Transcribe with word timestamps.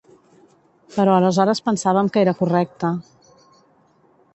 Però 0.95 1.17
aleshores, 1.17 1.63
pensàvem 1.69 2.11
que 2.17 2.25
era 2.25 2.37
correcte. 2.43 2.95